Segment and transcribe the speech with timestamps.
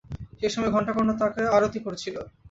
[0.39, 2.15] সেই সময় ঘণ্টাকর্ণ তাঁকে আরতি করছিল।